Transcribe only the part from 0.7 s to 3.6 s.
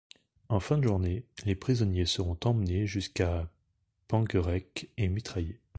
de journée, les prisonniers seront emmenés jusqu'à